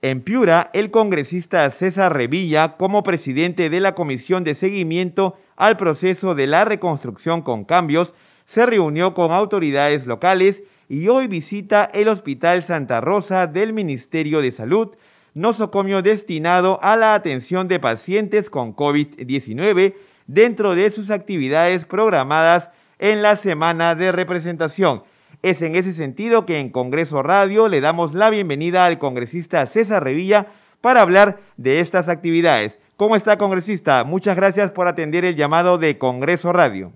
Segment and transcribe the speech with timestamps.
[0.00, 6.36] En Piura, el congresista César Revilla, como presidente de la Comisión de Seguimiento al proceso
[6.36, 8.14] de la reconstrucción con cambios,
[8.44, 14.52] se reunió con autoridades locales y hoy visita el Hospital Santa Rosa del Ministerio de
[14.52, 14.94] Salud,
[15.34, 19.94] nosocomio destinado a la atención de pacientes con COVID-19
[20.28, 22.70] dentro de sus actividades programadas
[23.00, 25.02] en la semana de representación.
[25.42, 30.02] Es en ese sentido que en Congreso Radio le damos la bienvenida al congresista César
[30.02, 30.46] Revilla
[30.80, 32.80] para hablar de estas actividades.
[32.96, 34.02] ¿Cómo está, congresista?
[34.02, 36.90] Muchas gracias por atender el llamado de Congreso Radio.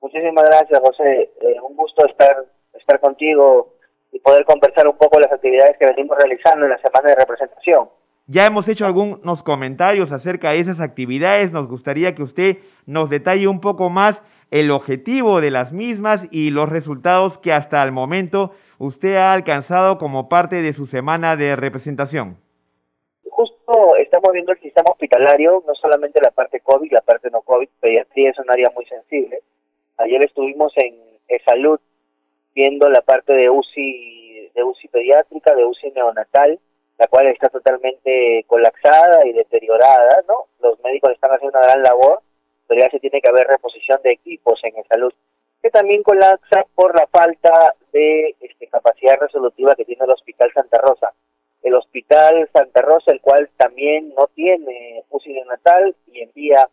[0.00, 1.30] Muchísimas gracias, José.
[1.42, 2.44] Eh, un gusto estar,
[2.76, 3.74] estar contigo
[4.10, 7.88] y poder conversar un poco las actividades que venimos realizando en la semana de representación.
[8.26, 11.52] Ya hemos hecho algunos comentarios acerca de esas actividades.
[11.52, 16.50] Nos gustaría que usted nos detalle un poco más el objetivo de las mismas y
[16.50, 21.56] los resultados que hasta el momento usted ha alcanzado como parte de su semana de
[21.56, 22.38] representación.
[23.28, 27.68] Justo estamos viendo el sistema hospitalario, no solamente la parte COVID, la parte no COVID,
[27.80, 29.40] pediatría es un área muy sensible.
[29.96, 30.94] Ayer estuvimos en,
[31.44, 31.80] salud
[32.54, 36.60] viendo la parte de UCI, de UCI pediátrica, de UCI neonatal,
[36.98, 40.46] la cual está totalmente colapsada y deteriorada, ¿no?
[40.60, 42.20] Los médicos están haciendo una gran labor,
[42.66, 45.12] pero ya se tiene que haber reposición de equipos en salud,
[45.62, 50.78] que también colapsa por la falta de este, capacidad resolutiva que tiene el Hospital Santa
[50.78, 51.12] Rosa.
[51.62, 56.68] El Hospital Santa Rosa, el cual también no tiene UCI natal y envía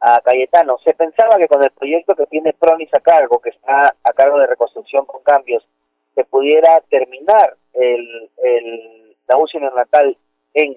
[0.00, 0.78] a Cayetano.
[0.84, 4.38] Se pensaba que con el proyecto que tiene Pronis a cargo, que está a cargo
[4.38, 5.66] de reconstrucción con cambios,
[6.14, 10.16] se pudiera terminar el, el, la UCI natal
[10.54, 10.76] en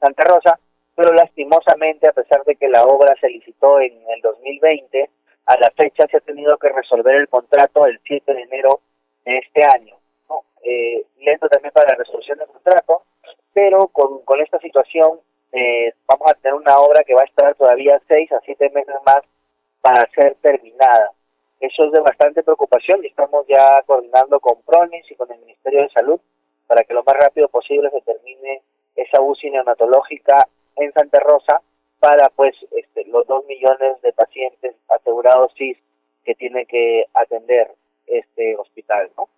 [0.00, 0.58] Santa Rosa,
[1.00, 5.08] pero lastimosamente, a pesar de que la obra se licitó en el 2020,
[5.46, 8.80] a la fecha se ha tenido que resolver el contrato el 7 de enero
[9.24, 9.96] de este año.
[10.62, 13.00] Eh, lento también para la resolución del contrato,
[13.54, 15.20] pero con, con esta situación
[15.52, 18.96] eh, vamos a tener una obra que va a estar todavía seis a siete meses
[19.06, 19.22] más
[19.80, 21.12] para ser terminada.
[21.60, 25.80] Eso es de bastante preocupación y estamos ya coordinando con PRONIS y con el Ministerio
[25.80, 26.20] de Salud
[26.66, 28.60] para que lo más rápido posible se termine
[28.96, 30.46] esa UCI neonatológica
[30.76, 31.60] en Santa Rosa
[31.98, 37.72] para pues este, los dos millones de pacientes asegurados que tiene que atender
[38.06, 39.28] este hospital, ¿no?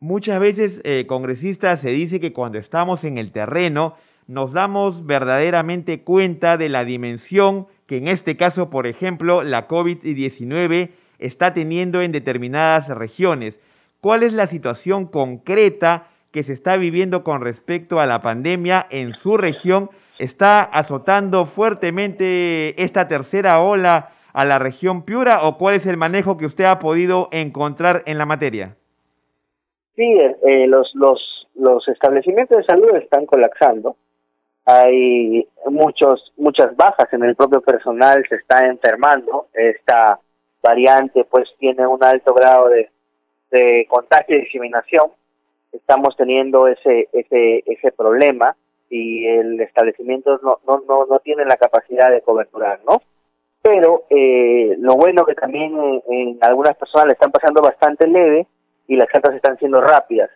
[0.00, 3.94] Muchas veces, eh, congresistas, se dice que cuando estamos en el terreno
[4.26, 10.90] nos damos verdaderamente cuenta de la dimensión que en este caso, por ejemplo, la COVID-19
[11.18, 13.60] está teniendo en determinadas regiones.
[14.00, 19.12] ¿Cuál es la situación concreta que se está viviendo con respecto a la pandemia en
[19.12, 25.86] su región está azotando fuertemente esta tercera ola a la región Piura o cuál es
[25.86, 28.76] el manejo que usted ha podido encontrar en la materia?
[29.94, 33.96] Sí, eh, los, los, los establecimientos de salud están colapsando.
[34.64, 39.48] Hay muchos, muchas bajas en el propio personal, se está enfermando.
[39.52, 40.18] Esta
[40.62, 42.88] variante pues tiene un alto grado de,
[43.50, 45.10] de contagio y diseminación.
[45.72, 48.56] Estamos teniendo ese, ese, ese problema
[48.90, 53.00] y el establecimiento no, no, no, no tiene la capacidad de coberturar, ¿no?
[53.62, 55.72] Pero eh, lo bueno que también
[56.08, 58.46] en, algunas personas le están pasando bastante leve
[58.88, 60.30] y las cartas están siendo rápidas.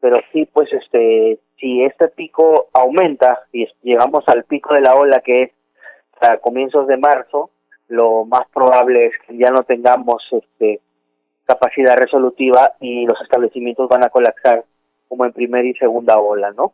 [0.00, 5.20] Pero sí, pues este, si este pico aumenta y llegamos al pico de la ola
[5.20, 5.50] que es
[6.20, 7.50] a comienzos de marzo,
[7.88, 10.80] lo más probable es que ya no tengamos este,
[11.44, 14.64] capacidad resolutiva y los establecimientos van a colapsar
[15.10, 16.72] como en primera y segunda ola, ¿no?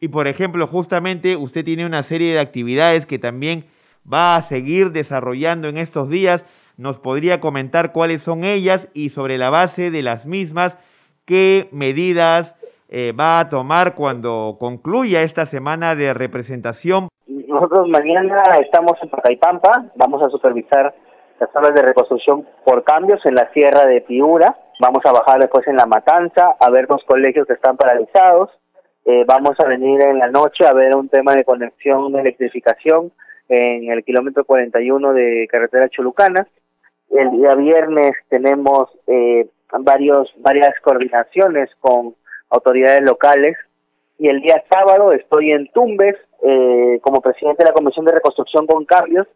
[0.00, 3.66] Y por ejemplo, justamente usted tiene una serie de actividades que también
[4.10, 6.46] va a seguir desarrollando en estos días.
[6.78, 10.78] ¿Nos podría comentar cuáles son ellas y sobre la base de las mismas,
[11.26, 12.56] qué medidas
[12.88, 17.08] eh, va a tomar cuando concluya esta semana de representación?
[17.28, 20.94] Nosotros mañana estamos en Pacaipampa, vamos a supervisar
[21.38, 25.66] las zonas de reconstrucción por cambios en la Sierra de Piura, vamos a bajar después
[25.66, 28.50] en La Matanza, a ver los colegios que están paralizados,
[29.04, 33.12] eh, vamos a venir en la noche a ver un tema de conexión de electrificación
[33.48, 36.46] en el kilómetro 41 de carretera Cholucana.
[37.10, 39.46] El día viernes tenemos eh,
[39.80, 42.14] varios, varias coordinaciones con
[42.50, 43.56] autoridades locales
[44.18, 48.66] y el día sábado estoy en Tumbes eh, como presidente de la Comisión de Reconstrucción
[48.66, 49.26] con Cambios,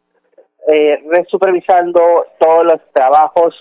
[0.66, 3.54] eh, supervisando todos los trabajos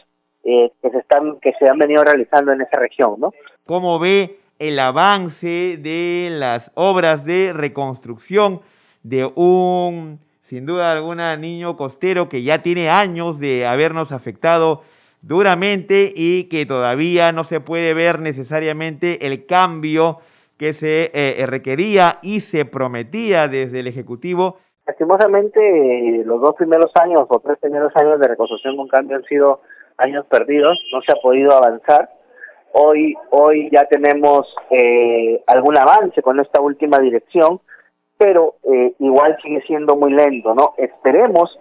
[0.82, 3.34] que se están que se han venido realizando en esa región, ¿no?
[3.66, 8.62] ¿Cómo ve el avance de las obras de reconstrucción
[9.04, 14.82] de un, sin duda alguna, niño costero que ya tiene años de habernos afectado
[15.22, 20.20] duramente y que todavía no se puede ver necesariamente el cambio
[20.58, 24.58] que se eh, requería y se prometía desde el Ejecutivo.
[24.88, 29.62] Lastimosamente, los dos primeros años o tres primeros años de reconstrucción con cambio han sido
[29.98, 32.10] años perdidos, no se ha podido avanzar.
[32.74, 37.60] Hoy, hoy ya tenemos eh, algún avance con esta última dirección,
[38.18, 40.74] pero eh, igual sigue siendo muy lento, ¿no?
[40.78, 41.58] Esperemos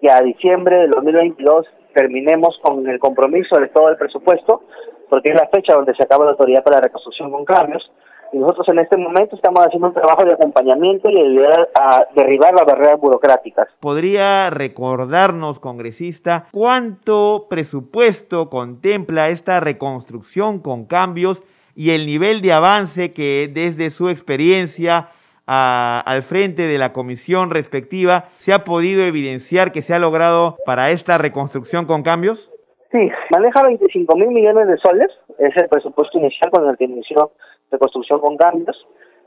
[0.00, 4.62] que a diciembre del 2022 terminemos con el compromiso de todo el presupuesto,
[5.08, 7.90] porque es la fecha donde se acaba la autoridad para la reconstrucción con cambios,
[8.32, 12.54] y nosotros en este momento estamos haciendo un trabajo de acompañamiento y ayudar a derribar
[12.54, 13.68] las barreras burocráticas.
[13.80, 21.42] ¿Podría recordarnos, congresista, cuánto presupuesto contempla esta reconstrucción con cambios
[21.74, 25.08] y el nivel de avance que desde su experiencia
[25.46, 30.92] al frente de la comisión respectiva se ha podido evidenciar que se ha logrado para
[30.92, 32.52] esta reconstrucción con cambios?
[32.92, 37.32] Sí, maneja 25 mil millones de soles, es el presupuesto inicial con el que inició
[37.70, 38.76] reconstrucción con cambios.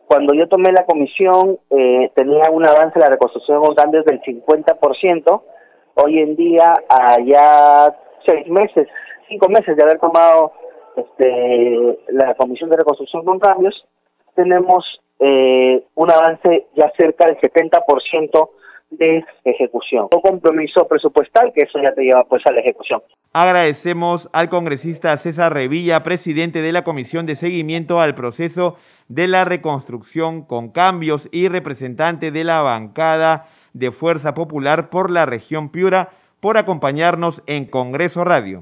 [0.08, 4.22] Cuando yo tomé la comisión eh, tenía un avance de la reconstrucción con cambios del
[4.22, 5.42] 50%.
[5.96, 6.74] Hoy en día,
[7.26, 7.96] ya
[8.26, 8.88] seis meses,
[9.30, 10.52] cinco meses de haber tomado
[10.96, 13.86] este, la comisión de reconstrucción con cambios,
[14.36, 14.84] tenemos
[15.20, 18.50] eh, un avance ya cerca del 70%
[18.98, 20.08] de ejecución.
[20.14, 23.02] Un compromiso presupuestal que eso ya te lleva pues a la ejecución.
[23.34, 29.44] Agradecemos al congresista César Revilla, presidente de la Comisión de Seguimiento al Proceso de la
[29.44, 36.12] Reconstrucción con Cambios y representante de la bancada de Fuerza Popular por la región Piura,
[36.40, 38.62] por acompañarnos en Congreso Radio.